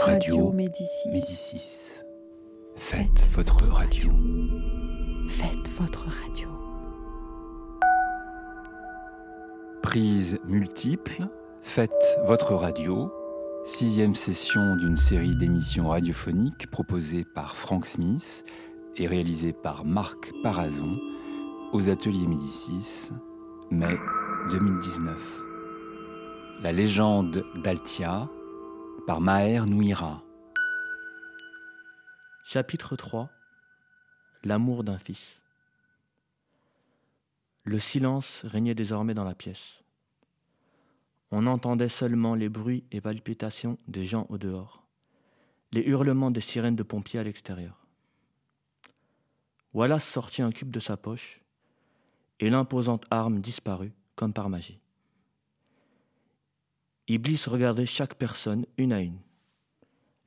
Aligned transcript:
Radio 0.00 0.52
Médicis. 0.52 1.08
Médicis. 1.10 1.94
Faites 2.76 3.28
votre 3.32 3.68
radio. 3.70 4.10
Faites 5.28 5.70
votre 5.78 6.06
radio. 6.06 6.48
Prise 9.82 10.38
multiple. 10.46 11.26
Faites 11.62 11.90
votre 12.26 12.54
radio. 12.54 13.12
Sixième 13.64 14.14
session 14.14 14.76
d'une 14.76 14.96
série 14.96 15.34
d'émissions 15.36 15.88
radiophoniques 15.88 16.70
proposées 16.70 17.24
par 17.34 17.56
Frank 17.56 17.86
Smith 17.86 18.44
et 18.96 19.06
réalisée 19.06 19.52
par 19.52 19.84
Marc 19.84 20.32
Parazon 20.42 20.98
aux 21.72 21.90
ateliers 21.90 22.26
Médicis, 22.26 23.10
mai 23.70 23.98
2019. 24.50 25.42
La 26.62 26.72
légende 26.72 27.44
d'Altia 27.62 28.28
par 29.08 29.22
Maher 29.22 29.64
Nouira. 29.64 30.22
Chapitre 32.44 32.94
3 32.94 33.30
L'amour 34.44 34.84
d'un 34.84 34.98
fils. 34.98 35.40
Le 37.64 37.78
silence 37.78 38.42
régnait 38.44 38.74
désormais 38.74 39.14
dans 39.14 39.24
la 39.24 39.34
pièce. 39.34 39.82
On 41.30 41.46
entendait 41.46 41.88
seulement 41.88 42.34
les 42.34 42.50
bruits 42.50 42.84
et 42.92 43.00
palpitations 43.00 43.78
des 43.88 44.04
gens 44.04 44.26
au 44.28 44.36
dehors, 44.36 44.84
les 45.72 45.84
hurlements 45.84 46.30
des 46.30 46.42
sirènes 46.42 46.76
de 46.76 46.82
pompiers 46.82 47.20
à 47.20 47.24
l'extérieur. 47.24 47.86
Wallace 49.72 50.06
sortit 50.06 50.42
un 50.42 50.52
cube 50.52 50.70
de 50.70 50.80
sa 50.80 50.98
poche 50.98 51.40
et 52.40 52.50
l'imposante 52.50 53.06
arme 53.10 53.40
disparut 53.40 53.94
comme 54.16 54.34
par 54.34 54.50
magie. 54.50 54.82
Iblis 57.08 57.44
regardait 57.46 57.86
chaque 57.86 58.16
personne 58.16 58.66
une 58.76 58.92
à 58.92 59.00
une, 59.00 59.18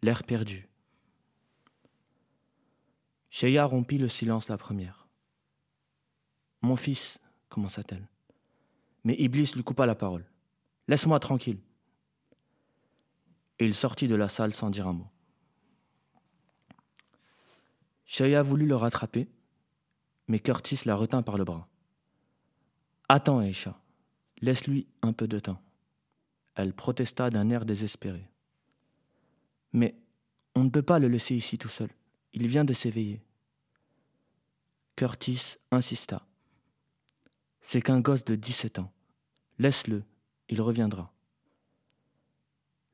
l'air 0.02 0.24
perdu. 0.24 0.68
Sheya 3.30 3.66
rompit 3.66 4.00
le 4.00 4.10
silence 4.10 4.50
la 4.50 4.58
première. 4.58 5.08
Mon 6.62 6.76
fils, 6.76 7.20
commença-t-elle. 7.50 8.08
Mais 9.04 9.16
Iblis 9.16 9.52
lui 9.56 9.64
coupa 9.64 9.86
la 9.86 9.96
parole. 9.96 10.26
Laisse-moi 10.88 11.20
tranquille. 11.20 11.60
Et 13.60 13.66
il 13.66 13.76
sortit 13.76 14.08
de 14.08 14.16
la 14.16 14.28
salle 14.28 14.54
sans 14.54 14.72
dire 14.72 14.88
un 14.88 14.94
mot. 14.94 15.10
Sheya 18.06 18.42
voulut 18.42 18.66
le 18.66 18.76
rattraper, 18.76 19.30
mais 20.28 20.40
Curtis 20.40 20.82
la 20.86 20.96
retint 20.96 21.22
par 21.22 21.38
le 21.38 21.46
bras. 21.46 21.68
Attends, 23.08 23.42
Aisha, 23.42 23.80
laisse-lui 24.42 24.88
un 25.04 25.14
peu 25.14 25.28
de 25.28 25.40
temps. 25.40 25.62
Elle 26.62 26.74
protesta 26.74 27.32
d'un 27.32 27.50
air 27.50 27.66
désespéré. 27.66 28.30
Mais 29.74 29.96
on 30.54 30.64
ne 30.64 30.70
peut 30.70 30.84
pas 30.84 31.00
le 31.00 31.08
laisser 31.08 31.34
ici 31.34 31.58
tout 31.58 31.70
seul. 31.70 31.90
Il 32.34 32.48
vient 32.48 32.66
de 32.66 32.74
s'éveiller. 32.74 33.20
Curtis 34.96 35.56
insista. 35.72 36.24
C'est 37.62 37.82
qu'un 37.82 38.00
gosse 38.00 38.24
de 38.26 38.36
17 38.36 38.78
ans. 38.78 38.92
Laisse-le, 39.58 40.04
il 40.50 40.62
reviendra. 40.62 41.12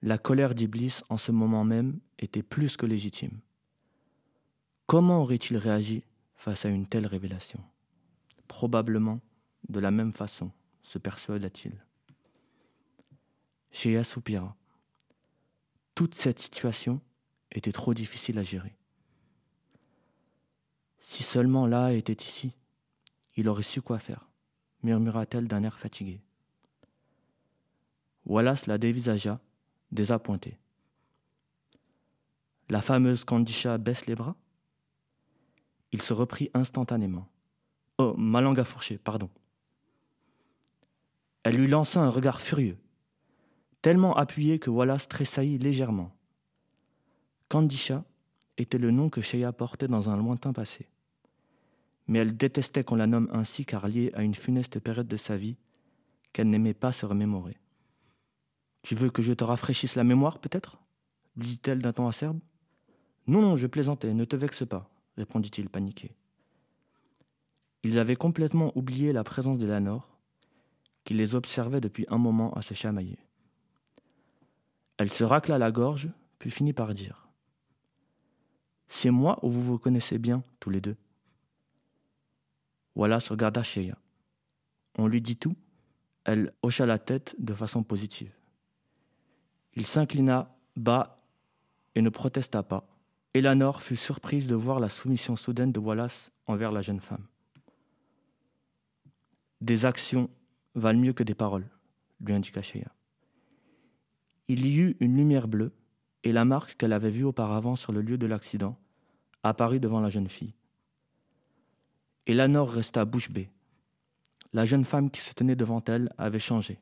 La 0.02 0.18
colère 0.18 0.56
d'Iblis 0.56 1.02
en 1.10 1.18
ce 1.18 1.34
moment 1.34 1.66
même 1.66 2.00
était 2.20 2.44
plus 2.44 2.78
que 2.78 2.86
légitime. 2.86 3.42
Comment 4.86 5.24
aurait-il 5.24 5.58
réagi 5.58 6.04
face 6.38 6.64
à 6.64 6.70
une 6.70 6.88
telle 6.88 7.06
révélation? 7.06 7.62
Probablement 8.48 9.20
de 9.68 9.82
la 9.82 9.92
même 9.92 10.14
façon, 10.14 10.52
se 10.84 11.00
persuada-t-il. 11.00 11.74
Shea 13.72 14.04
soupira. 14.04 14.56
Toute 15.96 16.16
cette 16.16 16.40
situation 16.40 17.02
était 17.52 17.72
trop 17.72 17.94
difficile 17.94 18.40
à 18.40 18.44
gérer. 18.44 18.76
Si 21.00 21.24
seulement 21.24 21.66
là 21.66 21.94
était 21.94 22.14
ici, 22.14 22.54
il 23.36 23.48
aurait 23.48 23.64
su 23.64 23.82
quoi 23.82 24.00
faire, 24.00 24.28
murmura-t-elle 24.84 25.48
d'un 25.48 25.64
air 25.64 25.80
fatigué. 25.80 26.22
Wallace 28.26 28.68
la 28.68 28.78
dévisagea, 28.78 29.40
désappointé. 29.92 30.58
La 32.70 32.82
fameuse 32.82 33.24
Candisha 33.24 33.78
baisse 33.78 34.06
les 34.06 34.16
bras? 34.16 34.36
Il 35.94 36.02
se 36.02 36.14
reprit 36.14 36.52
instantanément. 36.54 37.30
Oh, 37.98 38.14
ma 38.18 38.42
langue 38.42 38.60
a 38.60 38.66
fourché, 38.66 38.98
pardon. 38.98 39.30
Elle 41.44 41.56
lui 41.56 41.68
lança 41.68 42.02
un 42.02 42.10
regard 42.10 42.42
furieux, 42.42 42.78
tellement 43.88 44.18
appuyé 44.18 44.60
que 44.60 44.70
Wallace 44.70 45.08
tressaillit 45.08 45.60
légèrement. 45.60 46.12
Candisha 47.48 48.04
était 48.58 48.80
le 48.80 48.92
nom 48.92 49.10
que 49.10 49.22
Shea 49.22 49.50
portait 49.54 49.88
dans 49.88 50.10
un 50.10 50.18
lointain 50.18 50.52
passé. 50.52 50.90
Mais 52.06 52.20
elle 52.20 52.36
détestait 52.36 52.84
qu'on 52.84 52.98
la 52.98 53.08
nomme 53.08 53.30
ainsi 53.32 53.64
car 53.64 53.88
liée 53.88 54.12
à 54.14 54.24
une 54.24 54.36
funeste 54.36 54.82
période 54.82 55.08
de 55.08 55.16
sa 55.16 55.38
vie 55.38 55.56
qu'elle 56.34 56.50
n'aimait 56.50 56.74
pas 56.74 56.92
se 56.92 57.06
remémorer. 57.06 57.56
Tu 58.82 58.94
veux 58.94 59.10
que 59.10 59.22
je 59.22 59.32
te 59.32 59.46
rafraîchisse 59.46 59.96
la 59.96 60.04
mémoire, 60.04 60.40
peut-être? 60.40 60.80
lui 61.38 61.48
dit-elle 61.48 61.82
d'un 61.82 61.94
ton 61.94 62.10
acerbe. 62.10 62.42
Non, 63.26 63.42
non, 63.42 63.56
je 63.56 63.68
plaisantais, 63.68 64.14
ne 64.14 64.26
te 64.26 64.36
vexe 64.36 64.66
pas, 64.68 64.90
répondit-il 65.16 65.70
paniqué. 65.70 66.12
Ils 67.84 68.00
avaient 68.00 68.18
complètement 68.18 68.78
oublié 68.78 69.14
la 69.14 69.24
présence 69.24 69.58
de 69.58 69.66
Lanor, 69.66 70.10
qui 71.06 71.14
les 71.14 71.36
observait 71.36 71.80
depuis 71.80 72.06
un 72.10 72.18
moment 72.18 72.52
à 72.52 72.62
se 72.62 72.74
chamailler. 72.74 73.18
Elle 74.98 75.12
se 75.12 75.24
racla 75.24 75.58
la 75.58 75.72
gorge, 75.72 76.10
puis 76.40 76.52
finit 76.52 76.74
par 76.74 76.94
dire 76.94 77.28
C'est 78.88 79.12
moi 79.12 79.40
ou 79.44 79.50
vous 79.50 79.64
vous 79.64 79.80
connaissez 79.80 80.18
bien, 80.18 80.44
tous 80.60 80.70
les 80.70 80.82
deux 80.82 80.98
Wallace 82.96 83.30
regarda 83.30 83.62
Shea. 83.62 83.94
On 84.98 85.08
lui 85.08 85.22
dit 85.22 85.38
tout 85.38 85.56
Elle 86.24 86.52
hocha 86.64 86.86
la 86.88 86.98
tête 86.98 87.36
de 87.38 87.54
façon 87.54 87.84
positive. 87.84 88.34
Il 89.76 89.86
s'inclina 89.86 90.56
bas 90.76 91.22
et 91.94 92.02
ne 92.02 92.10
protesta 92.10 92.64
pas. 92.64 92.88
Eleanor 93.36 93.84
fut 93.84 93.96
surprise 93.96 94.48
de 94.48 94.56
voir 94.56 94.80
la 94.80 94.90
soumission 94.90 95.36
soudaine 95.36 95.72
de 95.72 95.80
Wallace 95.80 96.32
envers 96.48 96.72
la 96.72 96.82
jeune 96.82 97.02
femme. 97.02 97.28
Des 99.62 99.86
actions 99.86 100.30
valent 100.74 101.00
mieux 101.00 101.14
que 101.14 101.24
des 101.24 101.36
paroles, 101.36 101.68
lui 102.20 102.34
indiqua 102.34 102.64
Shea. 102.64 102.97
Il 104.50 104.66
y 104.66 104.78
eut 104.78 104.96
une 105.00 105.18
lumière 105.18 105.48
bleue, 105.48 105.74
et 106.24 106.32
la 106.32 106.46
marque 106.46 106.78
qu'elle 106.78 106.94
avait 106.94 107.12
vue 107.12 107.26
auparavant 107.26 107.76
sur 107.76 107.92
le 107.92 108.02
lieu 108.02 108.18
de 108.18 108.26
l'accident 108.26 108.78
apparut 109.44 109.80
devant 109.80 110.00
la 110.00 110.10
jeune 110.10 110.30
fille. 110.30 110.54
Eleanor 112.26 112.70
resta 112.70 113.06
bouche 113.06 113.30
bée. 113.30 113.50
La 114.54 114.66
jeune 114.66 114.86
femme 114.86 115.10
qui 115.10 115.22
se 115.22 115.34
tenait 115.34 115.56
devant 115.56 115.84
elle 115.88 116.12
avait 116.18 116.40
changé. 116.40 116.80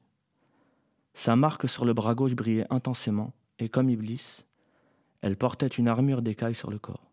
Sa 1.13 1.35
marque 1.35 1.69
sur 1.69 1.85
le 1.85 1.93
bras 1.93 2.15
gauche 2.15 2.35
brillait 2.35 2.67
intensément, 2.69 3.33
et 3.59 3.69
comme 3.69 3.89
Iblis, 3.89 4.43
elle 5.21 5.37
portait 5.37 5.67
une 5.67 5.87
armure 5.87 6.21
d'écailles 6.21 6.55
sur 6.55 6.69
le 6.69 6.79
corps. 6.79 7.11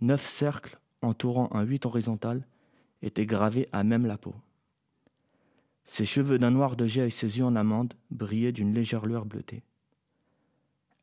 Neuf 0.00 0.26
cercles 0.26 0.78
entourant 1.02 1.48
un 1.52 1.62
huit 1.62 1.86
horizontal 1.86 2.46
étaient 3.02 3.26
gravés 3.26 3.68
à 3.72 3.84
même 3.84 4.06
la 4.06 4.18
peau. 4.18 4.34
Ses 5.86 6.04
cheveux 6.04 6.38
d'un 6.38 6.50
noir 6.50 6.76
de 6.76 6.86
jet 6.86 7.06
et 7.06 7.10
ses 7.10 7.38
yeux 7.38 7.44
en 7.44 7.56
amande 7.56 7.94
brillaient 8.10 8.52
d'une 8.52 8.74
légère 8.74 9.06
lueur 9.06 9.24
bleutée. 9.24 9.62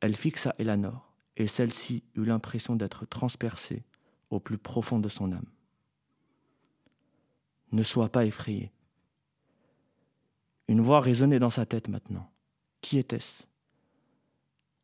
Elle 0.06 0.16
fixa 0.16 0.54
Eleanor, 0.60 1.12
et 1.36 1.48
celle-ci 1.48 2.04
eut 2.14 2.26
l'impression 2.26 2.76
d'être 2.76 3.08
transpercée 3.08 3.84
au 4.30 4.40
plus 4.40 4.60
profond 4.60 5.00
de 5.00 5.10
son 5.10 5.32
âme. 5.32 5.50
Ne 7.72 7.82
sois 7.82 8.10
pas 8.10 8.24
effrayée. 8.24 8.72
Une 10.68 10.82
voix 10.82 11.00
résonnait 11.00 11.40
dans 11.40 11.50
sa 11.50 11.66
tête 11.66 11.88
maintenant. 11.88 12.32
Qui 12.82 13.00
était-ce? 13.00 13.46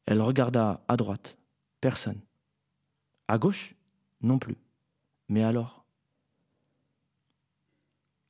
Elle 0.07 0.23
regarda 0.23 0.83
à 0.87 0.97
droite. 0.97 1.37
Personne. 1.81 2.21
À 3.27 3.37
gauche? 3.37 3.75
Non 4.21 4.39
plus. 4.39 4.57
Mais 5.29 5.43
alors? 5.43 5.85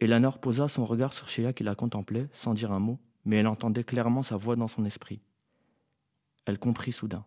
Eleanor 0.02 0.42
posa 0.42 0.68
son 0.68 0.84
regard 0.84 1.14
sur 1.14 1.30
Shea 1.30 1.54
qui 1.54 1.64
la 1.64 1.74
contemplait 1.74 2.28
sans 2.34 2.54
dire 2.54 2.74
un 2.74 2.80
mot, 2.80 3.00
mais 3.24 3.38
elle 3.38 3.48
entendait 3.48 3.86
clairement 3.86 4.24
sa 4.24 4.36
voix 4.36 4.58
dans 4.58 4.68
son 4.68 4.84
esprit. 4.84 5.22
Elle 6.46 6.60
comprit 6.60 6.92
soudain. 6.92 7.26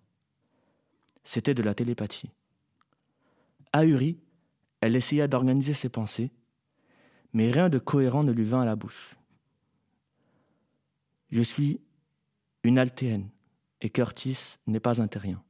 C'était 1.24 1.54
de 1.54 1.62
la 1.62 1.74
télépathie. 1.74 2.30
Ahurie, 3.72 4.18
elle 4.80 4.96
essaya 4.96 5.26
d'organiser 5.26 5.74
ses 5.74 5.88
pensées, 5.88 6.30
mais 7.32 7.50
rien 7.50 7.68
de 7.68 7.78
cohérent 7.78 8.22
ne 8.22 8.32
lui 8.32 8.44
vint 8.44 8.62
à 8.62 8.66
la 8.66 8.76
bouche. 8.76 9.16
Je 11.30 11.42
suis 11.42 11.80
une 12.62 12.78
altéenne, 12.78 13.30
et 13.80 13.90
Curtis 13.90 14.56
n'est 14.66 14.80
pas 14.80 15.02
un 15.02 15.08
terrien, 15.08 15.42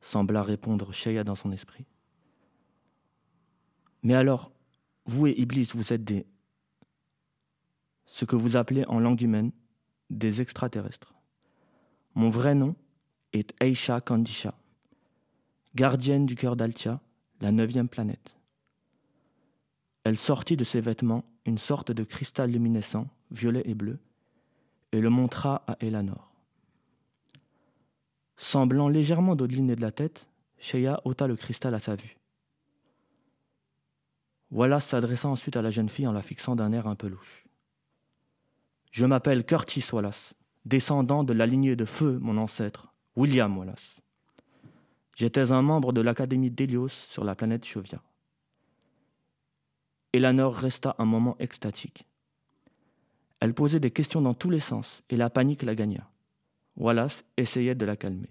sembla 0.00 0.42
répondre 0.42 0.92
Shea 0.92 1.24
dans 1.24 1.34
son 1.34 1.52
esprit. 1.52 1.86
Mais 4.02 4.14
alors, 4.14 4.52
vous 5.06 5.26
et 5.26 5.32
Iblis, 5.32 5.70
vous 5.74 5.92
êtes 5.92 6.04
des. 6.04 6.26
ce 8.06 8.24
que 8.24 8.36
vous 8.36 8.56
appelez 8.56 8.84
en 8.86 9.00
langue 9.00 9.22
humaine 9.22 9.52
des 10.10 10.40
extraterrestres. 10.40 11.14
Mon 12.14 12.30
vrai 12.30 12.54
nom 12.54 12.76
est 13.36 13.54
Aisha 13.60 14.00
Kandisha, 14.00 14.54
gardienne 15.74 16.26
du 16.26 16.34
cœur 16.34 16.56
d'Altia, 16.56 17.00
la 17.40 17.52
neuvième 17.52 17.88
planète. 17.88 18.36
Elle 20.04 20.16
sortit 20.16 20.56
de 20.56 20.64
ses 20.64 20.80
vêtements 20.80 21.24
une 21.44 21.58
sorte 21.58 21.92
de 21.92 22.04
cristal 22.04 22.50
luminescent, 22.50 23.08
violet 23.30 23.62
et 23.64 23.74
bleu, 23.74 23.98
et 24.92 25.00
le 25.00 25.10
montra 25.10 25.64
à 25.66 25.76
Elanor. 25.80 26.32
Semblant 28.36 28.88
légèrement 28.88 29.36
dodeliner 29.36 29.76
de 29.76 29.80
la 29.80 29.92
tête, 29.92 30.28
Sheya 30.58 31.00
ôta 31.04 31.26
le 31.26 31.36
cristal 31.36 31.74
à 31.74 31.78
sa 31.78 31.96
vue. 31.96 32.16
Wallace 34.50 34.86
s'adressa 34.86 35.28
ensuite 35.28 35.56
à 35.56 35.62
la 35.62 35.70
jeune 35.70 35.88
fille 35.88 36.06
en 36.06 36.12
la 36.12 36.22
fixant 36.22 36.56
d'un 36.56 36.72
air 36.72 36.86
un 36.86 36.94
peu 36.94 37.08
louche. 37.08 37.46
Je 38.92 39.04
m'appelle 39.04 39.44
Curtis 39.44 39.84
Wallace, 39.92 40.34
descendant 40.64 41.24
de 41.24 41.32
la 41.32 41.46
lignée 41.46 41.76
de 41.76 41.84
feu, 41.84 42.18
mon 42.20 42.38
ancêtre, 42.38 42.94
William 43.16 43.56
Wallace. 43.56 43.96
J'étais 45.16 45.50
un 45.50 45.62
membre 45.62 45.92
de 45.94 46.02
l'Académie 46.02 46.50
d'Hélios 46.50 46.88
sur 46.88 47.24
la 47.24 47.34
planète 47.34 47.64
Chovia. 47.64 48.02
Eleanor 50.12 50.54
resta 50.54 50.94
un 50.98 51.06
moment 51.06 51.36
extatique. 51.38 52.04
Elle 53.40 53.54
posait 53.54 53.80
des 53.80 53.90
questions 53.90 54.20
dans 54.20 54.34
tous 54.34 54.50
les 54.50 54.60
sens 54.60 55.02
et 55.08 55.16
la 55.16 55.30
panique 55.30 55.62
la 55.62 55.74
gagna. 55.74 56.10
Wallace 56.76 57.24
essayait 57.38 57.74
de 57.74 57.86
la 57.86 57.96
calmer. 57.96 58.28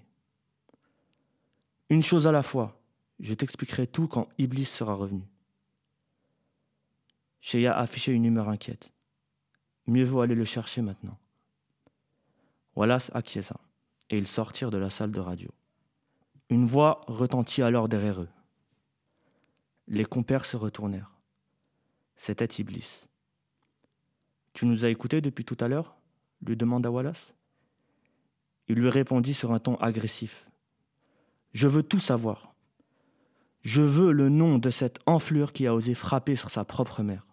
Une 1.89 2.03
chose 2.03 2.27
à 2.27 2.31
la 2.31 2.43
fois, 2.43 2.79
je 3.19 3.33
t'expliquerai 3.33 3.87
tout 3.87 4.07
quand 4.07 4.29
Iblis 4.37 4.65
sera 4.65 4.93
revenu. 4.93 5.23
Shea 7.41 7.67
affichait 7.67 8.13
une 8.13 8.25
humeur 8.25 8.49
inquiète. 8.49 8.91
Mieux 9.87 10.05
vaut 10.05 10.21
aller 10.21 10.35
le 10.35 10.45
chercher 10.45 10.81
maintenant. 10.81 11.17
Wallace 12.75 13.11
acquiesça, 13.13 13.59
et 14.09 14.17
ils 14.17 14.27
sortirent 14.27 14.71
de 14.71 14.77
la 14.77 14.89
salle 14.89 15.11
de 15.11 15.19
radio. 15.19 15.49
Une 16.49 16.67
voix 16.67 17.01
retentit 17.07 17.61
alors 17.61 17.89
derrière 17.89 18.21
eux. 18.21 18.29
Les 19.87 20.05
compères 20.05 20.45
se 20.45 20.57
retournèrent. 20.57 21.11
C'était 22.15 22.45
Iblis. 22.45 23.05
Tu 24.53 24.65
nous 24.65 24.85
as 24.85 24.89
écoutés 24.89 25.21
depuis 25.21 25.45
tout 25.45 25.57
à 25.59 25.67
l'heure 25.67 25.95
lui 26.45 26.57
demanda 26.57 26.91
Wallace. 26.91 27.33
Il 28.67 28.75
lui 28.75 28.89
répondit 28.89 29.33
sur 29.33 29.51
un 29.51 29.59
ton 29.59 29.75
agressif. 29.77 30.47
Je 31.53 31.67
veux 31.67 31.83
tout 31.83 31.99
savoir. 31.99 32.53
Je 33.61 33.81
veux 33.81 34.11
le 34.11 34.29
nom 34.29 34.57
de 34.57 34.69
cette 34.69 34.99
enflure 35.05 35.53
qui 35.53 35.67
a 35.67 35.73
osé 35.73 35.95
frapper 35.95 36.35
sur 36.35 36.51
sa 36.51 36.65
propre 36.65 37.03
mère. 37.03 37.25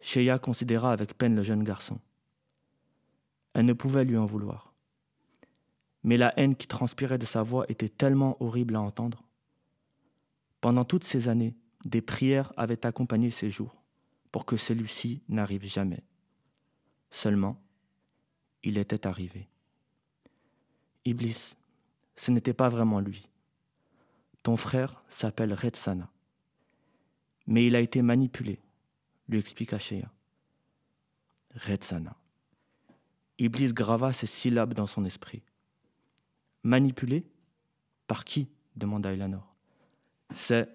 Sheya 0.00 0.38
considéra 0.38 0.92
avec 0.92 1.16
peine 1.16 1.34
le 1.34 1.42
jeune 1.42 1.64
garçon. 1.64 1.98
Elle 3.54 3.66
ne 3.66 3.72
pouvait 3.72 4.04
lui 4.04 4.16
en 4.16 4.26
vouloir. 4.26 4.67
Mais 6.02 6.16
la 6.16 6.38
haine 6.38 6.56
qui 6.56 6.66
transpirait 6.66 7.18
de 7.18 7.26
sa 7.26 7.42
voix 7.42 7.66
était 7.68 7.88
tellement 7.88 8.36
horrible 8.40 8.76
à 8.76 8.80
entendre. 8.80 9.24
Pendant 10.60 10.84
toutes 10.84 11.04
ces 11.04 11.28
années, 11.28 11.54
des 11.84 12.02
prières 12.02 12.52
avaient 12.56 12.86
accompagné 12.86 13.30
ses 13.30 13.50
jours 13.50 13.76
pour 14.32 14.44
que 14.44 14.56
celui-ci 14.56 15.22
n'arrive 15.28 15.64
jamais. 15.64 16.02
Seulement, 17.10 17.60
il 18.62 18.78
était 18.78 19.06
arrivé. 19.06 19.48
Iblis, 21.04 21.54
ce 22.16 22.30
n'était 22.30 22.54
pas 22.54 22.68
vraiment 22.68 23.00
lui. 23.00 23.28
Ton 24.42 24.56
frère 24.56 25.02
s'appelle 25.08 25.52
Retsana. 25.52 26.10
Mais 27.46 27.66
il 27.66 27.76
a 27.76 27.80
été 27.80 28.02
manipulé, 28.02 28.60
lui 29.28 29.38
expliqua 29.38 29.78
Shea. 29.78 30.10
Retsana. 31.54 32.14
Iblis 33.38 33.72
grava 33.72 34.12
ces 34.12 34.26
syllabes 34.26 34.74
dans 34.74 34.86
son 34.86 35.04
esprit. 35.04 35.42
Manipulé 36.62 37.26
Par 38.06 38.24
qui? 38.24 38.48
demanda 38.76 39.12
Eleanor. 39.12 39.56
C'est 40.30 40.68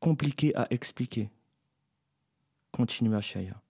compliqué 0.00 0.54
à 0.56 0.66
expliquer, 0.72 1.30
continua 2.72 3.20
Shaya. 3.20 3.60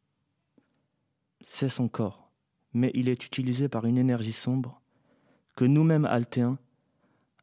C'est 1.45 1.69
son 1.69 1.89
corps, 1.89 2.31
mais 2.73 2.91
il 2.95 3.09
est 3.09 3.25
utilisé 3.25 3.69
par 3.69 3.87
une 3.87 3.99
énergie 3.99 4.33
sombre 4.33 4.81
que 5.57 5.65
nous-mêmes 5.65 6.05
altéens 6.05 6.59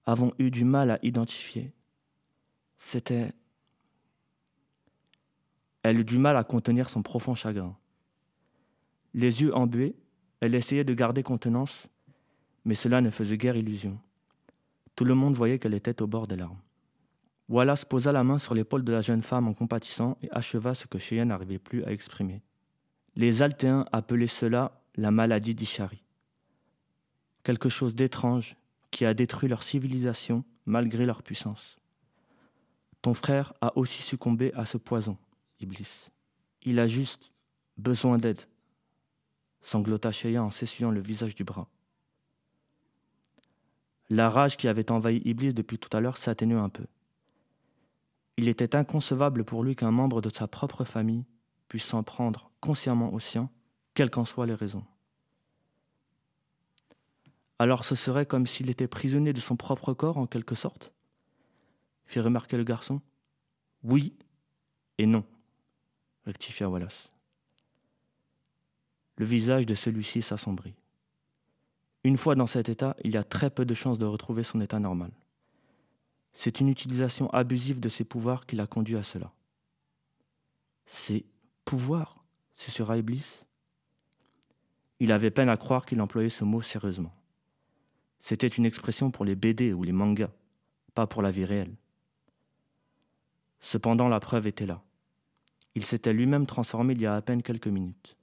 avons 0.06 0.34
eu 0.40 0.52
du 0.52 0.64
mal 0.64 0.92
à 0.92 1.00
identifier. 1.04 1.74
C'était... 2.78 3.34
Elle 5.84 6.00
eut 6.00 6.06
du 6.06 6.18
mal 6.18 6.38
à 6.38 6.44
contenir 6.44 6.90
son 6.90 7.04
profond 7.04 7.36
chagrin. 7.36 7.78
Les 9.14 9.42
yeux 9.42 9.56
embués, 9.56 9.96
elle 10.40 10.56
essayait 10.56 10.84
de 10.84 10.94
garder 10.94 11.24
contenance, 11.24 11.88
mais 12.66 12.76
cela 12.76 13.00
ne 13.02 13.10
faisait 13.10 13.38
guère 13.38 13.56
illusion. 13.56 13.98
Tout 14.96 15.06
le 15.06 15.16
monde 15.16 15.36
voyait 15.36 15.60
qu'elle 15.60 15.74
était 15.74 16.02
au 16.02 16.08
bord 16.08 16.28
des 16.28 16.36
larmes. 16.36 16.60
Wallace 17.48 17.86
posa 17.86 18.12
la 18.12 18.24
main 18.24 18.40
sur 18.40 18.56
l'épaule 18.56 18.84
de 18.84 18.92
la 18.92 19.02
jeune 19.02 19.22
femme 19.22 19.48
en 19.48 19.54
compatissant 19.54 20.18
et 20.24 20.32
acheva 20.32 20.74
ce 20.74 20.88
que 20.88 20.98
Cheyenne 20.98 21.28
n'arrivait 21.28 21.60
plus 21.60 21.84
à 21.84 21.92
exprimer. 21.92 22.42
Les 23.16 23.44
Altéens 23.44 23.86
appelaient 23.92 24.28
cela 24.28 24.82
la 24.96 25.12
maladie 25.12 25.54
d'Ishari. 25.54 26.04
Quelque 27.44 27.70
chose 27.70 27.94
d'étrange 27.94 28.56
qui 28.90 29.06
a 29.06 29.14
détruit 29.14 29.48
leur 29.48 29.62
civilisation 29.62 30.44
malgré 30.66 31.06
leur 31.06 31.22
puissance. 31.22 31.78
Ton 33.04 33.14
frère 33.14 33.54
a 33.62 33.78
aussi 33.78 34.02
succombé 34.02 34.52
à 34.56 34.66
ce 34.66 34.78
poison, 34.78 35.18
Iblis. 35.60 36.10
Il 36.64 36.80
a 36.80 36.88
juste 36.88 37.32
besoin 37.78 38.18
d'aide, 38.18 38.42
sanglota 39.62 40.12
Sheya 40.12 40.44
en 40.44 40.50
s'essuyant 40.50 40.90
le 40.90 41.02
visage 41.02 41.36
du 41.36 41.44
bras. 41.44 41.68
La 44.10 44.30
rage 44.30 44.58
qui 44.58 44.68
avait 44.68 44.92
envahi 44.92 45.22
Iblis 45.26 45.54
depuis 45.54 45.80
tout 45.80 45.96
à 45.96 46.00
l'heure 46.00 46.18
s'atténue 46.18 46.58
un 46.58 46.70
peu. 46.70 46.86
Il 48.38 48.48
était 48.48 48.76
inconcevable 48.76 49.46
pour 49.46 49.64
lui 49.64 49.76
qu'un 49.76 49.92
membre 49.92 50.22
de 50.22 50.30
sa 50.30 50.48
propre 50.48 50.84
famille 50.86 51.26
puisse 51.68 51.86
s'en 51.86 52.04
prendre 52.04 52.52
consciemment 52.60 53.14
au 53.14 53.20
sien, 53.20 53.50
quelles 53.94 54.12
qu'en 54.12 54.26
soient 54.26 54.46
les 54.46 54.54
raisons. 54.54 54.84
Alors 57.58 57.86
ce 57.86 57.96
serait 57.96 58.26
comme 58.26 58.46
s'il 58.46 58.70
était 58.70 58.88
prisonnier 58.88 59.34
de 59.34 59.40
son 59.40 59.56
propre 59.56 59.94
corps 59.94 60.18
en 60.18 60.28
quelque 60.28 60.56
sorte? 60.56 60.94
Fit 62.06 62.20
remarquer 62.20 62.58
le 62.58 62.64
garçon. 62.64 63.02
Oui 63.84 64.14
et 64.98 65.06
non, 65.06 65.26
rectifia 66.26 66.70
Wallace. 66.70 67.10
Le 69.18 69.26
visage 69.26 69.66
de 69.66 69.76
celui-ci 69.76 70.22
s'assombrit. 70.22 70.76
Une 72.06 72.18
fois 72.18 72.36
dans 72.36 72.46
cet 72.46 72.70
état, 72.70 72.96
il 73.04 73.16
y 73.16 73.18
a 73.18 73.24
très 73.24 73.50
peu 73.50 73.66
de 73.66 73.74
chances 73.74 73.98
de 73.98 74.06
retrouver 74.06 74.44
son 74.44 74.62
état 74.62 74.78
normal. 74.78 75.10
C'est 76.34 76.60
une 76.60 76.70
utilisation 76.70 77.32
abusive 77.32 77.80
de 77.80 77.90
ses 77.90 78.04
pouvoirs 78.04 78.46
qui 78.46 78.56
l'a 78.56 78.68
conduit 78.68 78.96
à 78.96 79.02
cela. 79.02 79.34
Ses 80.86 81.26
pouvoirs 81.66 82.24
susurra 82.54 83.00
Iblis. 83.00 83.42
Il 85.00 85.12
avait 85.12 85.32
peine 85.32 85.50
à 85.50 85.58
croire 85.58 85.84
qu'il 85.84 86.00
employait 86.00 86.30
ce 86.30 86.44
mot 86.44 86.62
sérieusement. 86.62 87.12
C'était 88.20 88.50
une 88.50 88.68
expression 88.68 89.10
pour 89.10 89.26
les 89.26 89.34
BD 89.34 89.74
ou 89.74 89.82
les 89.82 89.92
mangas, 89.92 90.30
pas 90.94 91.08
pour 91.08 91.24
la 91.24 91.32
vie 91.32 91.46
réelle. 91.46 91.74
Cependant, 93.62 94.10
la 94.10 94.20
preuve 94.20 94.46
était 94.46 94.68
là. 94.68 94.84
Il 95.74 95.84
s'était 95.84 96.14
lui-même 96.14 96.46
transformé 96.46 96.94
il 96.94 97.02
y 97.02 97.08
a 97.08 97.16
à 97.16 97.22
peine 97.24 97.42
quelques 97.42 97.66
minutes. 97.68 98.16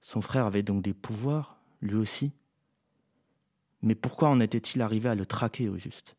Son 0.00 0.20
frère 0.20 0.46
avait 0.46 0.64
donc 0.64 0.82
des 0.82 0.94
pouvoirs, 0.94 1.60
lui 1.80 1.94
aussi. 1.94 2.32
Mais 3.82 3.94
pourquoi 3.94 4.28
en 4.28 4.40
était-il 4.40 4.80
arrivé 4.80 5.08
à 5.08 5.14
le 5.14 5.26
traquer 5.26 5.68
au 5.68 5.76
juste? 5.76 6.16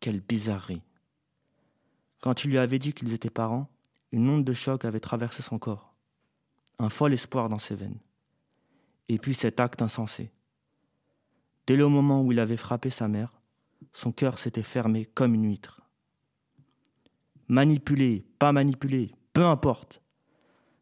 Quelle 0.00 0.20
bizarrerie. 0.20 0.82
Quand 2.20 2.44
il 2.44 2.50
lui 2.50 2.58
avait 2.58 2.78
dit 2.78 2.92
qu'ils 2.92 3.12
étaient 3.14 3.30
parents, 3.30 3.68
une 4.12 4.28
onde 4.28 4.44
de 4.44 4.52
choc 4.52 4.84
avait 4.84 5.00
traversé 5.00 5.42
son 5.42 5.58
corps, 5.58 5.94
un 6.78 6.90
fol 6.90 7.12
espoir 7.12 7.48
dans 7.48 7.58
ses 7.58 7.74
veines. 7.74 7.98
Et 9.08 9.18
puis 9.18 9.34
cet 9.34 9.60
acte 9.60 9.82
insensé. 9.82 10.32
Dès 11.66 11.76
le 11.76 11.88
moment 11.88 12.22
où 12.22 12.32
il 12.32 12.40
avait 12.40 12.56
frappé 12.56 12.90
sa 12.90 13.08
mère, 13.08 13.40
son 13.92 14.12
cœur 14.12 14.38
s'était 14.38 14.62
fermé 14.62 15.06
comme 15.06 15.34
une 15.34 15.46
huître. 15.46 15.82
Manipulé, 17.48 18.24
pas 18.38 18.52
manipulé, 18.52 19.12
peu 19.32 19.44
importe. 19.44 20.02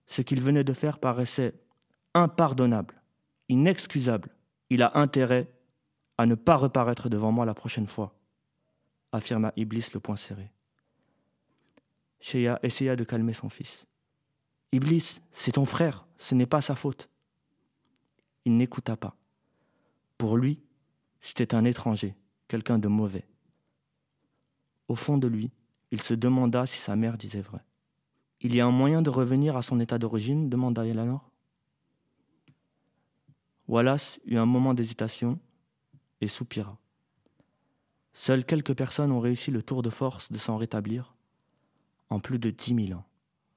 Ce 0.06 0.22
qu'il 0.22 0.40
venait 0.40 0.64
de 0.64 0.72
faire 0.72 0.98
paraissait 0.98 1.54
impardonnable, 2.14 3.02
inexcusable. 3.48 4.33
Il 4.74 4.82
a 4.82 4.98
intérêt 4.98 5.48
à 6.18 6.26
ne 6.26 6.34
pas 6.34 6.56
reparaître 6.56 7.08
devant 7.08 7.30
moi 7.30 7.46
la 7.46 7.54
prochaine 7.54 7.86
fois 7.86 8.12
affirma 9.12 9.52
Iblis 9.54 9.90
le 9.94 10.00
poing 10.00 10.16
serré. 10.16 10.50
Shea 12.18 12.58
essaya 12.60 12.96
de 12.96 13.04
calmer 13.04 13.34
son 13.34 13.48
fils. 13.48 13.86
Iblis, 14.72 15.20
c'est 15.30 15.52
ton 15.52 15.64
frère, 15.64 16.08
ce 16.18 16.34
n'est 16.34 16.44
pas 16.46 16.60
sa 16.60 16.74
faute. 16.74 17.08
Il 18.46 18.56
n'écouta 18.56 18.96
pas. 18.96 19.14
Pour 20.18 20.36
lui, 20.36 20.60
c'était 21.20 21.54
un 21.54 21.64
étranger, 21.64 22.16
quelqu'un 22.48 22.80
de 22.80 22.88
mauvais. 22.88 23.28
Au 24.88 24.96
fond 24.96 25.18
de 25.18 25.28
lui, 25.28 25.52
il 25.92 26.02
se 26.02 26.14
demanda 26.14 26.66
si 26.66 26.78
sa 26.78 26.96
mère 26.96 27.16
disait 27.16 27.42
vrai. 27.42 27.60
Il 28.40 28.52
y 28.52 28.60
a 28.60 28.66
un 28.66 28.72
moyen 28.72 29.02
de 29.02 29.10
revenir 29.10 29.56
à 29.56 29.62
son 29.62 29.78
état 29.78 29.98
d'origine 29.98 30.48
demanda 30.48 30.84
Eleanor. 30.84 31.30
Wallace 33.68 34.20
eut 34.26 34.36
un 34.36 34.46
moment 34.46 34.74
d'hésitation, 34.74 35.38
et 36.20 36.28
soupira. 36.28 36.78
Seules 38.12 38.44
quelques 38.44 38.74
personnes 38.74 39.12
ont 39.12 39.20
réussi 39.20 39.50
le 39.50 39.62
tour 39.62 39.82
de 39.82 39.90
force 39.90 40.30
de 40.32 40.38
s'en 40.38 40.56
rétablir 40.56 41.14
en 42.10 42.20
plus 42.20 42.38
de 42.38 42.50
dix 42.50 42.74
mille 42.74 42.94
ans. 42.94 43.06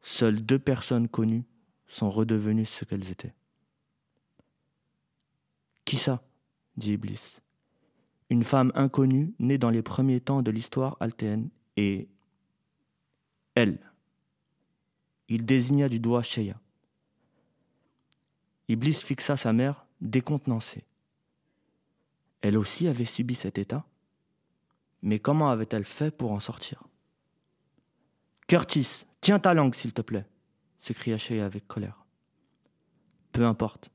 Seules 0.02 0.44
deux 0.44 0.60
personnes 0.60 1.08
connues 1.08 1.46
sont 1.88 2.10
redevenues 2.10 2.66
ce 2.66 2.86
qu'elles 2.86 3.12
étaient. 3.12 3.34
Qui 5.86 5.98
ça? 5.98 6.24
dit 6.76 6.94
Iblis. 6.94 7.40
Une 8.30 8.44
femme 8.44 8.72
inconnue 8.76 9.34
née 9.40 9.58
dans 9.58 9.70
les 9.70 9.82
premiers 9.82 10.20
temps 10.20 10.42
de 10.42 10.52
l'histoire 10.52 10.98
altéenne 11.00 11.50
et 11.78 12.10
elle. 13.56 13.80
Il 15.30 15.46
désigna 15.46 15.88
du 15.88 16.00
doigt 16.00 16.24
Sheya. 16.24 16.60
Iblis 18.68 18.96
fixa 18.96 19.38
sa 19.38 19.54
mère 19.54 19.87
décontenancée. 20.02 20.86
Elle 22.42 22.58
aussi 22.58 22.88
avait 22.88 23.06
subi 23.06 23.36
cet 23.36 23.58
état, 23.58 23.86
mais 25.02 25.20
comment 25.20 25.50
avait-elle 25.50 25.86
fait 25.86 26.12
pour 26.12 26.32
en 26.32 26.40
sortir? 26.40 26.84
Curtis, 28.48 29.06
tiens 29.22 29.40
ta 29.40 29.54
langue, 29.54 29.76
s'il 29.76 29.94
te 29.94 30.02
plaît, 30.02 30.26
s'écria 30.80 31.18
Sheya 31.18 31.46
avec 31.46 31.68
colère. 31.68 32.06
Peu 33.32 33.46
importe, 33.46 33.92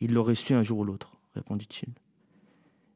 il 0.00 0.12
l'aurait 0.12 0.34
su 0.34 0.54
un 0.54 0.62
jour 0.62 0.80
ou 0.80 0.84
l'autre, 0.84 1.16
répondit-il. 1.34 1.92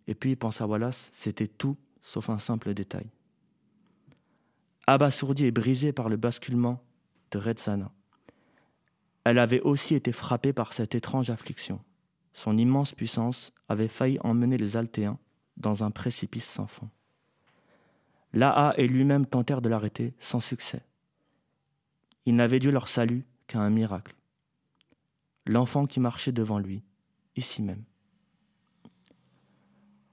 Et 0.07 0.15
puis, 0.15 0.37
pensa 0.37 0.67
Wallace, 0.67 1.11
c'était 1.13 1.49
tout 1.49 1.77
sauf 2.03 2.31
un 2.31 2.39
simple 2.39 2.73
détail. 2.75 3.07
Abasourdi 4.87 5.47
et 5.47 5.51
brisé 5.51 5.93
par 5.93 6.09
le 6.09 6.17
basculement 6.17 6.81
de 7.33 7.39
Redzana, 7.39 7.91
elle 9.25 9.39
avait 9.39 9.61
aussi 9.63 9.97
été 9.97 10.13
frappée 10.13 10.53
par 10.53 10.73
cette 10.73 10.95
étrange 10.95 11.31
affliction. 11.31 11.81
Son 12.37 12.59
immense 12.59 12.93
puissance 12.93 13.55
avait 13.67 13.89
failli 13.89 14.19
emmener 14.21 14.59
les 14.59 14.77
Altéens 14.77 15.19
dans 15.57 15.85
un 15.85 15.91
précipice 15.91 16.45
sans 16.45 16.67
fond. 16.67 16.91
Laa 18.35 18.75
et 18.77 18.87
lui-même 18.87 19.25
tentèrent 19.25 19.63
de 19.63 19.71
l'arrêter 19.71 20.13
sans 20.21 20.41
succès. 20.41 20.85
Il 22.27 22.37
n'avait 22.37 22.59
dû 22.59 22.71
leur 22.71 22.89
salut 22.89 23.25
qu'à 23.47 23.61
un 23.61 23.71
miracle. 23.71 24.15
L'enfant 25.47 25.87
qui 25.87 25.99
marchait 25.99 26.31
devant 26.31 26.59
lui, 26.59 26.83
ici 27.37 27.63
même. 27.63 27.85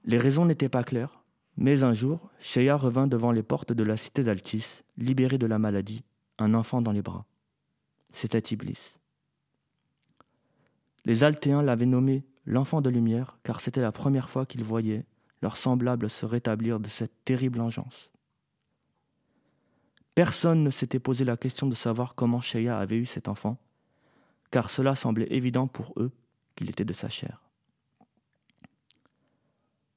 Les 0.04 0.16
raisons 0.16 0.46
n'étaient 0.46 0.70
pas 0.70 0.82
claires, 0.82 1.22
mais 1.58 1.84
un 1.84 1.92
jour, 1.92 2.30
Sheya 2.40 2.76
revint 2.76 3.06
devant 3.06 3.32
les 3.32 3.42
portes 3.42 3.74
de 3.74 3.84
la 3.84 3.98
cité 3.98 4.22
d'Altis, 4.22 4.82
libéré 4.96 5.36
de 5.36 5.46
la 5.46 5.58
maladie, 5.58 6.04
un 6.38 6.54
enfant 6.54 6.80
dans 6.80 6.92
les 6.92 7.02
bras. 7.02 7.26
C'était 8.12 8.54
Iblis. 8.54 8.96
Les 11.04 11.24
Altéens 11.24 11.62
l'avaient 11.62 11.86
nommé 11.86 12.24
l'enfant 12.46 12.80
de 12.80 12.90
lumière, 12.90 13.38
car 13.42 13.60
c'était 13.60 13.80
la 13.80 13.92
première 13.92 14.30
fois 14.30 14.46
qu'ils 14.46 14.64
voyaient 14.64 15.04
leurs 15.42 15.56
semblables 15.56 16.08
se 16.08 16.24
rétablir 16.24 16.80
de 16.80 16.88
cette 16.88 17.24
terrible 17.24 17.60
engeance. 17.60 18.10
Personne 20.14 20.62
ne 20.62 20.70
s'était 20.70 21.00
posé 21.00 21.24
la 21.24 21.36
question 21.36 21.66
de 21.66 21.74
savoir 21.74 22.14
comment 22.14 22.40
Sheya 22.40 22.78
avait 22.78 22.96
eu 22.96 23.04
cet 23.06 23.28
enfant, 23.28 23.58
car 24.50 24.70
cela 24.70 24.94
semblait 24.94 25.26
évident 25.30 25.66
pour 25.66 25.92
eux 25.96 26.12
qu'il 26.54 26.70
était 26.70 26.84
de 26.84 26.92
sa 26.92 27.08
chair. 27.08 27.42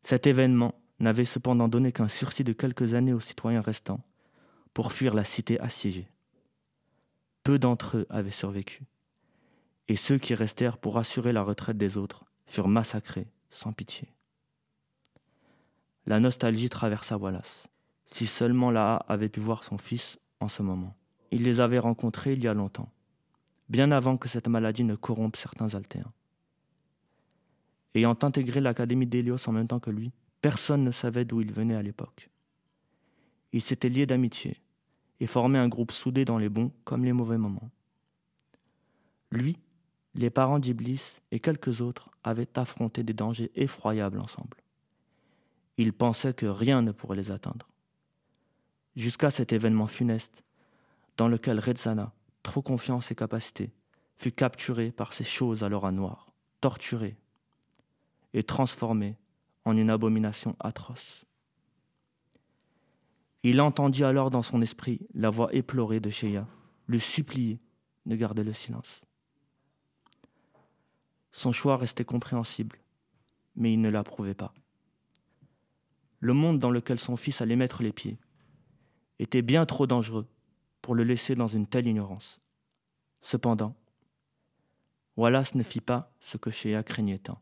Cet 0.03 0.25
événement 0.25 0.73
n'avait 0.99 1.25
cependant 1.25 1.67
donné 1.67 1.91
qu'un 1.91 2.07
sursis 2.07 2.43
de 2.43 2.53
quelques 2.53 2.95
années 2.95 3.13
aux 3.13 3.19
citoyens 3.19 3.61
restants 3.61 4.03
pour 4.73 4.91
fuir 4.91 5.13
la 5.13 5.23
cité 5.23 5.59
assiégée. 5.59 6.07
Peu 7.43 7.59
d'entre 7.59 7.97
eux 7.97 8.07
avaient 8.09 8.31
survécu 8.31 8.83
et 9.87 9.95
ceux 9.95 10.17
qui 10.17 10.33
restèrent 10.33 10.77
pour 10.77 10.97
assurer 10.97 11.33
la 11.33 11.43
retraite 11.43 11.77
des 11.77 11.97
autres 11.97 12.25
furent 12.45 12.67
massacrés 12.67 13.27
sans 13.49 13.73
pitié. 13.73 14.13
La 16.05 16.19
nostalgie 16.19 16.69
traversa 16.69 17.17
Wallace. 17.17 17.67
Si 18.05 18.25
seulement 18.25 18.71
Laa 18.71 18.97
avait 19.07 19.29
pu 19.29 19.39
voir 19.39 19.63
son 19.63 19.77
fils 19.77 20.17
en 20.39 20.47
ce 20.47 20.63
moment. 20.63 20.95
Il 21.31 21.43
les 21.43 21.59
avait 21.59 21.79
rencontrés 21.79 22.33
il 22.33 22.43
y 22.43 22.47
a 22.47 22.53
longtemps, 22.53 22.89
bien 23.67 23.91
avant 23.91 24.15
que 24.15 24.29
cette 24.29 24.47
maladie 24.47 24.85
ne 24.85 24.95
corrompe 24.95 25.35
certains 25.35 25.75
Altéens. 25.75 26.13
Ayant 27.93 28.17
intégré 28.21 28.61
l'Académie 28.61 29.07
d'Hélios 29.07 29.49
en 29.49 29.51
même 29.51 29.67
temps 29.67 29.81
que 29.81 29.89
lui, 29.89 30.13
personne 30.41 30.83
ne 30.83 30.91
savait 30.91 31.25
d'où 31.25 31.41
il 31.41 31.51
venait 31.51 31.75
à 31.75 31.81
l'époque. 31.81 32.29
Ils 33.51 33.61
s'étaient 33.61 33.89
liés 33.89 34.05
d'amitié 34.05 34.61
et 35.19 35.27
formaient 35.27 35.57
un 35.57 35.67
groupe 35.67 35.91
soudé 35.91 36.23
dans 36.23 36.37
les 36.37 36.49
bons 36.49 36.71
comme 36.85 37.03
les 37.03 37.13
mauvais 37.13 37.37
moments. 37.37 37.69
Lui 39.31 39.57
les 40.17 40.31
parents 40.31 40.59
d'Iblis 40.59 41.21
et 41.31 41.39
quelques 41.39 41.81
autres 41.81 42.09
avaient 42.23 42.57
affronté 42.57 43.03
des 43.03 43.13
dangers 43.13 43.51
effroyables 43.55 44.19
ensemble. 44.19 44.57
Ils 45.77 45.93
pensaient 45.93 46.33
que 46.33 46.47
rien 46.47 46.81
ne 46.81 46.91
pourrait 46.91 47.15
les 47.15 47.29
atteindre. 47.31 47.69
Jusqu'à 48.95 49.29
cet 49.29 49.53
événement 49.53 49.85
funeste, 49.85 50.43
dans 51.17 51.27
lequel 51.27 51.59
Redzana, 51.59 52.13
trop 52.41 52.63
confiant 52.63 52.95
en 52.95 53.01
ses 53.01 53.13
capacités, 53.13 53.71
fut 54.17 54.31
capturé 54.31 54.91
par 54.91 55.13
ces 55.13 55.23
choses 55.23 55.63
à 55.63 55.69
l'aura 55.69 55.91
noire, 55.91 56.31
torturé 56.61 57.15
et 58.33 58.41
transformé 58.41 59.17
en 59.65 59.77
une 59.77 59.91
abomination 59.91 60.55
atroce. 60.59 61.25
Il 63.43 63.61
entendit 63.61 64.03
alors 64.03 64.31
dans 64.31 64.41
son 64.41 64.63
esprit 64.63 64.99
la 65.13 65.29
voix 65.29 65.53
éplorée 65.53 65.99
de 65.99 66.09
Sheya, 66.09 66.47
lui 66.87 66.99
supplier 66.99 67.59
de 68.07 68.15
garder 68.15 68.43
le 68.43 68.53
silence. 68.53 69.01
Son 71.37 71.51
choix 71.51 71.77
restait 71.77 72.03
compréhensible, 72.03 72.79
mais 73.55 73.71
il 73.71 73.79
ne 73.79 73.89
l'approuvait 73.89 74.33
pas. 74.33 74.55
Le 76.19 76.33
monde 76.33 76.57
dans 76.57 76.71
lequel 76.71 76.97
son 76.97 77.15
fils 77.15 77.41
allait 77.41 77.55
mettre 77.55 77.83
les 77.83 77.93
pieds 77.93 78.17
était 79.19 79.43
bien 79.43 79.67
trop 79.67 79.85
dangereux 79.85 80.27
pour 80.81 80.95
le 80.95 81.03
laisser 81.03 81.35
dans 81.35 81.45
une 81.45 81.67
telle 81.67 81.85
ignorance. 81.85 82.41
Cependant, 83.21 83.75
Wallace 85.15 85.53
ne 85.53 85.61
fit 85.61 85.79
pas 85.79 86.11
ce 86.21 86.37
que 86.37 86.49
Shea 86.49 86.81
craignait 86.81 87.19
tant. 87.19 87.39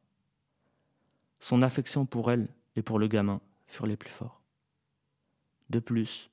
Son 1.40 1.62
affection 1.62 2.06
pour 2.06 2.30
elle 2.30 2.50
et 2.75 2.82
pour 2.82 3.00
le 3.00 3.08
gamin 3.08 3.40
furent 3.66 3.88
les 3.88 3.96
plus 3.96 4.10
forts. 4.10 4.42
De 5.70 5.80
plus, 5.80 6.30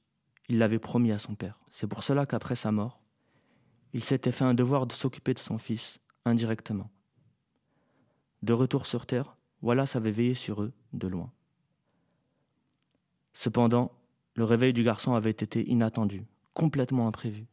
il 0.48 0.58
l'avait 0.58 0.80
promis 0.80 1.12
à 1.12 1.20
son 1.20 1.36
père. 1.36 1.60
C'est 1.70 1.86
pour 1.86 2.02
cela 2.02 2.26
qu'après 2.26 2.56
sa 2.56 2.72
mort, 2.72 3.00
il 3.92 4.02
s'était 4.02 4.32
fait 4.32 4.42
un 4.42 4.54
devoir 4.54 4.88
de 4.88 4.92
s'occuper 4.92 5.32
de 5.32 5.38
son 5.38 5.58
fils 5.58 6.00
indirectement. 6.24 6.90
De 8.42 8.52
retour 8.52 8.86
sur 8.86 9.06
Terre, 9.06 9.36
Wallace 9.62 9.94
avait 9.94 10.10
veillé 10.10 10.34
sur 10.34 10.62
eux 10.62 10.72
de 10.92 11.06
loin. 11.06 11.30
Cependant, 13.34 13.92
le 14.34 14.44
réveil 14.44 14.72
du 14.72 14.82
garçon 14.82 15.14
avait 15.14 15.30
été 15.30 15.68
inattendu, 15.70 16.24
complètement 16.54 17.06
imprévu. 17.06 17.46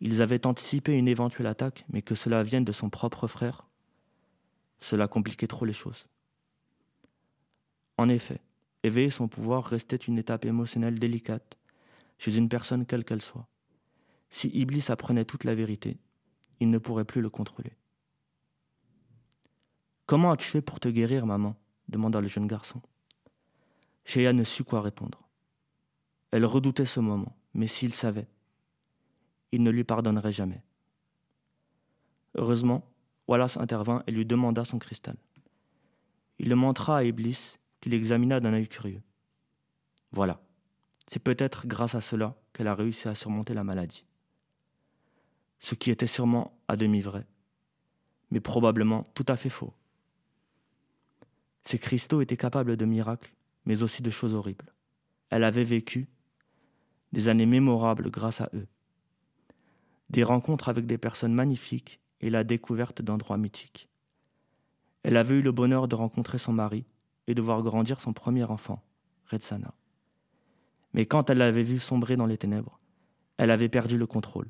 Ils 0.00 0.22
avaient 0.22 0.46
anticipé 0.46 0.92
une 0.92 1.08
éventuelle 1.08 1.46
attaque, 1.46 1.84
mais 1.88 2.02
que 2.02 2.14
cela 2.14 2.42
vienne 2.42 2.64
de 2.64 2.72
son 2.72 2.90
propre 2.90 3.26
frère, 3.26 3.66
cela 4.80 5.08
compliquait 5.08 5.46
trop 5.46 5.64
les 5.64 5.72
choses. 5.72 6.06
En 7.96 8.08
effet, 8.08 8.40
éveiller 8.82 9.10
son 9.10 9.28
pouvoir 9.28 9.64
restait 9.64 9.96
une 9.96 10.18
étape 10.18 10.44
émotionnelle 10.44 10.98
délicate 10.98 11.56
chez 12.18 12.36
une 12.36 12.48
personne 12.48 12.86
quelle 12.86 13.04
qu'elle 13.04 13.22
soit. 13.22 13.46
Si 14.30 14.48
Iblis 14.48 14.86
apprenait 14.88 15.24
toute 15.24 15.44
la 15.44 15.54
vérité, 15.54 15.98
il 16.60 16.70
ne 16.70 16.78
pourrait 16.78 17.04
plus 17.04 17.20
le 17.20 17.30
contrôler. 17.30 17.72
Comment 20.06 20.32
as-tu 20.32 20.48
fait 20.48 20.62
pour 20.62 20.80
te 20.80 20.88
guérir, 20.88 21.26
maman? 21.26 21.56
demanda 21.88 22.20
le 22.20 22.28
jeune 22.28 22.46
garçon. 22.46 22.80
Shea 24.04 24.32
ne 24.32 24.44
sut 24.44 24.64
quoi 24.64 24.82
répondre. 24.82 25.22
Elle 26.30 26.44
redoutait 26.44 26.86
ce 26.86 27.00
moment, 27.00 27.36
mais 27.54 27.66
s'il 27.66 27.92
savait, 27.92 28.28
il 29.52 29.62
ne 29.62 29.70
lui 29.70 29.84
pardonnerait 29.84 30.32
jamais. 30.32 30.62
Heureusement, 32.34 32.90
Wallace 33.28 33.56
intervint 33.56 34.02
et 34.06 34.10
lui 34.10 34.26
demanda 34.26 34.64
son 34.64 34.78
cristal. 34.78 35.16
Il 36.38 36.48
le 36.48 36.56
montra 36.56 36.98
à 36.98 37.04
Iblis, 37.04 37.58
qu'il 37.80 37.94
examina 37.94 38.40
d'un 38.40 38.52
œil 38.52 38.68
curieux. 38.68 39.02
Voilà, 40.10 40.40
c'est 41.06 41.22
peut-être 41.22 41.66
grâce 41.66 41.94
à 41.94 42.00
cela 42.00 42.34
qu'elle 42.52 42.68
a 42.68 42.74
réussi 42.74 43.08
à 43.08 43.14
surmonter 43.14 43.54
la 43.54 43.64
maladie. 43.64 44.04
Ce 45.60 45.74
qui 45.74 45.90
était 45.90 46.06
sûrement 46.06 46.58
à 46.68 46.76
demi 46.76 47.00
vrai, 47.00 47.26
mais 48.30 48.40
probablement 48.40 49.04
tout 49.14 49.24
à 49.28 49.36
fait 49.36 49.50
faux. 49.50 49.72
Ces 51.64 51.78
cristaux 51.78 52.20
étaient 52.20 52.36
capables 52.36 52.76
de 52.76 52.84
miracles, 52.84 53.32
mais 53.64 53.82
aussi 53.82 54.02
de 54.02 54.10
choses 54.10 54.34
horribles. 54.34 54.72
Elle 55.30 55.44
avait 55.44 55.64
vécu 55.64 56.08
des 57.12 57.28
années 57.28 57.46
mémorables 57.46 58.10
grâce 58.10 58.40
à 58.40 58.50
eux. 58.54 58.66
Des 60.10 60.24
rencontres 60.24 60.68
avec 60.68 60.86
des 60.86 60.98
personnes 60.98 61.32
magnifiques 61.32 62.00
et 62.20 62.30
la 62.30 62.44
découverte 62.44 63.02
d'endroits 63.02 63.38
mythiques. 63.38 63.88
Elle 65.02 65.16
avait 65.16 65.38
eu 65.38 65.42
le 65.42 65.52
bonheur 65.52 65.88
de 65.88 65.94
rencontrer 65.94 66.38
son 66.38 66.52
mari 66.52 66.84
et 67.26 67.34
de 67.34 67.42
voir 67.42 67.62
grandir 67.62 68.00
son 68.00 68.12
premier 68.12 68.44
enfant, 68.44 68.82
Retsana. 69.26 69.72
Mais 70.92 71.06
quand 71.06 71.30
elle 71.30 71.38
l'avait 71.38 71.62
vu 71.62 71.78
sombrer 71.78 72.16
dans 72.16 72.26
les 72.26 72.38
ténèbres, 72.38 72.78
elle 73.36 73.50
avait 73.50 73.68
perdu 73.68 73.98
le 73.98 74.06
contrôle, 74.06 74.48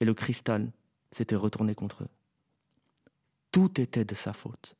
et 0.00 0.04
le 0.04 0.14
cristal 0.14 0.70
s'était 1.10 1.36
retourné 1.36 1.74
contre 1.74 2.04
eux. 2.04 2.08
Tout 3.50 3.80
était 3.80 4.04
de 4.04 4.14
sa 4.14 4.32
faute. 4.32 4.76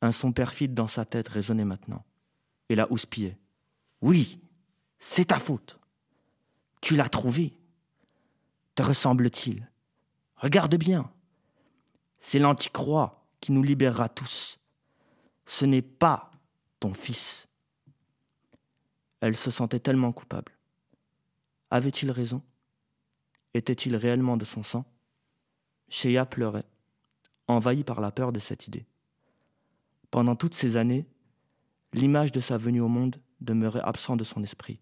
Un 0.00 0.12
son 0.12 0.32
perfide 0.32 0.74
dans 0.74 0.88
sa 0.88 1.04
tête 1.04 1.28
résonnait 1.28 1.64
maintenant 1.64 2.04
et 2.68 2.74
la 2.74 2.90
houspillait. 2.92 3.38
Oui, 4.00 4.38
c'est 4.98 5.26
ta 5.26 5.38
faute. 5.38 5.78
Tu 6.80 6.96
l'as 6.96 7.08
trouvé. 7.08 7.54
Te 8.74 8.82
ressemble-t-il? 8.82 9.68
Regarde 10.36 10.76
bien. 10.76 11.10
C'est 12.20 12.38
l'anticroix 12.38 13.26
qui 13.40 13.52
nous 13.52 13.62
libérera 13.62 14.08
tous. 14.08 14.58
Ce 15.46 15.64
n'est 15.64 15.82
pas 15.82 16.30
ton 16.78 16.94
fils. 16.94 17.48
Elle 19.20 19.36
se 19.36 19.50
sentait 19.50 19.80
tellement 19.80 20.12
coupable. 20.12 20.52
Avait-il 21.70 22.10
raison? 22.10 22.42
Était-il 23.54 23.96
réellement 23.96 24.36
de 24.36 24.44
son 24.44 24.62
sang? 24.62 24.84
Shea 25.88 26.24
pleurait, 26.26 26.66
envahie 27.46 27.82
par 27.82 28.00
la 28.00 28.12
peur 28.12 28.30
de 28.30 28.38
cette 28.38 28.68
idée. 28.68 28.86
Pendant 30.10 30.36
toutes 30.36 30.54
ces 30.54 30.76
années, 30.76 31.06
l'image 31.92 32.32
de 32.32 32.40
sa 32.40 32.56
venue 32.56 32.80
au 32.80 32.88
monde 32.88 33.16
demeurait 33.40 33.80
absente 33.80 34.18
de 34.18 34.24
son 34.24 34.42
esprit. 34.42 34.80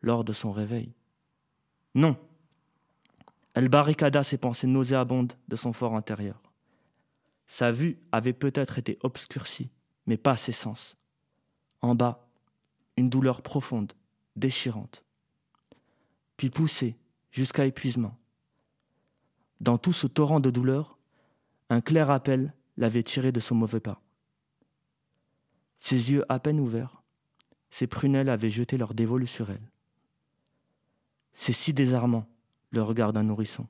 Lors 0.00 0.24
de 0.24 0.32
son 0.32 0.52
réveil. 0.52 0.92
Non 1.94 2.16
Elle 3.54 3.68
barricada 3.68 4.22
ses 4.22 4.38
pensées 4.38 4.66
nauséabondes 4.66 5.34
de 5.48 5.56
son 5.56 5.72
fort 5.72 5.94
intérieur. 5.94 6.42
Sa 7.46 7.70
vue 7.70 7.98
avait 8.10 8.32
peut-être 8.32 8.78
été 8.78 8.98
obscurcie, 9.02 9.70
mais 10.06 10.16
pas 10.16 10.36
ses 10.36 10.52
sens. 10.52 10.96
En 11.80 11.94
bas, 11.94 12.26
une 12.96 13.10
douleur 13.10 13.42
profonde, 13.42 13.92
déchirante. 14.36 15.04
Puis 16.36 16.50
poussée 16.50 16.96
jusqu'à 17.30 17.66
épuisement. 17.66 18.16
Dans 19.60 19.78
tout 19.78 19.92
ce 19.92 20.06
torrent 20.06 20.40
de 20.40 20.50
douleur, 20.50 20.98
un 21.70 21.80
clair 21.80 22.10
appel 22.10 22.52
l'avait 22.76 23.02
tiré 23.02 23.32
de 23.32 23.40
son 23.40 23.54
mauvais 23.54 23.80
pas. 23.80 24.00
Ses 25.78 26.12
yeux 26.12 26.24
à 26.28 26.38
peine 26.38 26.60
ouverts, 26.60 27.02
ses 27.70 27.86
prunelles 27.86 28.28
avaient 28.28 28.50
jeté 28.50 28.76
leur 28.76 28.94
dévolu 28.94 29.26
sur 29.26 29.50
elle. 29.50 29.70
C'est 31.34 31.52
si 31.52 31.72
désarmant, 31.72 32.28
le 32.70 32.82
regard 32.82 33.12
d'un 33.12 33.24
nourrisson. 33.24 33.66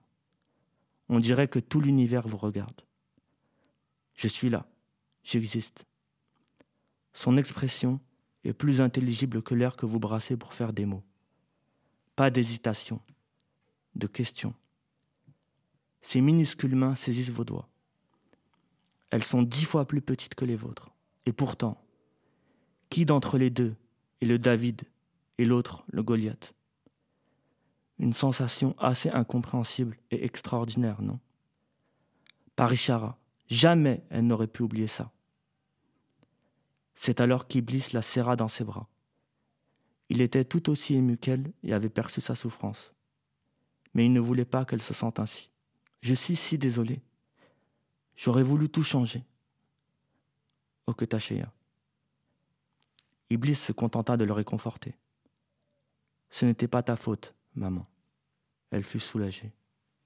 On 1.09 1.21
dirait 1.21 1.49
que 1.49 1.59
tout 1.59 1.80
l'univers 1.80 2.26
vous 2.26 2.37
regarde. 2.37 2.82
Je 4.14 4.28
suis 4.28 4.49
là, 4.49 4.66
j'existe. 5.23 5.87
Son 7.12 7.37
expression 7.37 8.00
est 8.44 8.52
plus 8.52 8.80
intelligible 8.80 9.42
que 9.42 9.54
l'air 9.54 9.76
que 9.76 9.87
vous 9.87 10.00
brassez 10.00 10.37
pour 10.37 10.54
faire 10.54 10.73
des 10.73 10.87
mots. 10.87 11.04
Pas 12.16 12.30
d'hésitation, 12.30 13.00
de 13.94 14.06
question. 14.06 14.54
Ses 16.00 16.21
minuscules 16.21 16.76
mains 16.76 16.94
saisissent 16.94 17.30
vos 17.30 17.44
doigts. 17.44 17.68
Elles 19.12 19.23
sont 19.23 19.42
dix 19.42 19.66
fois 19.66 19.87
plus 19.87 20.00
petites 20.00 20.35
que 20.35 20.47
les 20.47 20.57
vôtres. 20.57 20.90
Et 21.26 21.35
pourtant, 21.35 21.78
qui 22.88 23.04
d'entre 23.04 23.37
les 23.37 23.50
deux 23.50 23.76
est 24.23 24.26
le 24.26 24.38
David 24.38 24.83
et 25.37 25.45
l'autre 25.45 25.85
le 25.92 26.02
Goliath? 26.02 26.54
Une 27.99 28.14
sensation 28.14 28.75
assez 28.78 29.11
incompréhensible 29.11 29.99
et 30.11 30.25
extraordinaire, 30.25 31.02
non? 31.02 31.21
Parichara, 32.57 33.19
jamais 33.49 34.02
elle 34.09 34.26
n'aurait 34.26 34.47
pu 34.47 34.62
oublier 34.62 34.87
ça. 34.87 35.12
C'est 36.95 37.21
alors 37.21 37.47
qu'Iblis 37.47 37.88
la 37.92 38.02
serra 38.02 38.35
dans 38.35 38.49
ses 38.49 38.64
bras. 38.64 38.88
Il 40.09 40.23
était 40.23 40.47
tout 40.47 40.71
aussi 40.71 40.95
ému 40.95 41.19
qu'elle 41.19 41.52
et 41.62 41.75
avait 41.75 41.90
perçu 41.90 42.23
sa 42.23 42.35
souffrance. 42.35 42.95
Mais 43.92 44.07
il 44.07 44.12
ne 44.14 44.21
voulait 44.21 44.47
pas 44.47 44.64
qu'elle 44.64 44.83
se 44.83 44.95
sente 44.95 45.21
ainsi. 45.21 45.50
Je 46.00 46.14
suis 46.14 46.37
si 46.37 46.57
désolé. 46.57 47.02
J'aurais 48.23 48.45
voulu 48.45 48.69
tout 48.69 48.85
changer. 48.85 49.25
Oketashea. 50.87 51.52
Iblis 53.31 53.57
se 53.57 53.73
contenta 53.73 54.17
de 54.17 54.23
le 54.23 54.33
réconforter. 54.33 54.97
Ce 56.30 56.47
n'était 56.47 56.69
pas 56.69 56.85
ta 56.85 56.95
faute, 56.95 57.35
maman. 57.56 57.82
Elle 58.71 58.85
fut 58.85 59.00
soulagée. 59.00 59.52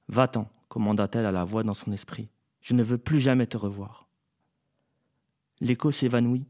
Va-t'en, 0.08 0.50
commanda-t-elle 0.70 1.26
à 1.26 1.30
la 1.30 1.44
voix 1.44 1.62
dans 1.62 1.74
son 1.74 1.92
esprit. 1.92 2.30
Je 2.62 2.72
ne 2.72 2.82
veux 2.82 2.96
plus 2.96 3.20
jamais 3.20 3.46
te 3.46 3.58
revoir. 3.58 4.08
L'écho 5.60 5.90
s'évanouit, 5.90 6.46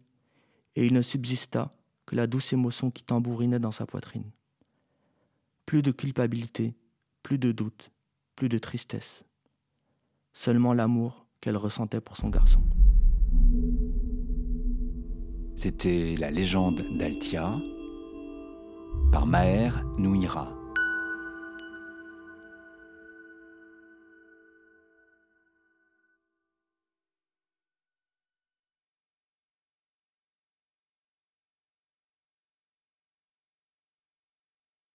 et 0.77 0.87
il 0.87 0.93
ne 0.93 1.03
subsista 1.03 1.69
que 2.05 2.15
la 2.15 2.29
douce 2.29 2.53
émotion 2.53 2.93
qui 2.93 3.03
tambourinait 3.03 3.59
dans 3.59 3.73
sa 3.73 3.87
poitrine. 3.87 4.31
Plus 5.65 5.83
de 5.83 5.91
culpabilité, 5.91 6.77
plus 7.25 7.39
de 7.39 7.51
doute, 7.51 7.91
plus 8.37 8.49
de 8.49 8.59
tristesse. 8.59 9.25
Seulement 10.33 10.73
l'amour 10.73 11.26
qu'elle 11.41 11.57
ressentait 11.57 12.01
pour 12.01 12.17
son 12.17 12.29
garçon. 12.29 12.61
C'était 15.55 16.17
la 16.19 16.31
légende 16.31 16.83
d'Altia 16.99 17.59
par 19.13 19.27
Maher 19.27 19.85
Nouira. 19.99 20.53